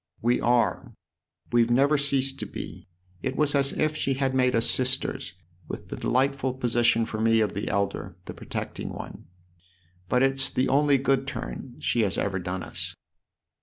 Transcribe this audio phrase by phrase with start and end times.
[0.29, 0.95] "We are
[1.51, 2.87] we've never ceased to be.
[3.21, 5.35] It was as if she had made us sisters,
[5.67, 9.27] with the delightful position for me of the elder, the protecting one.
[10.09, 12.95] But it's the only good turn she has ever done us."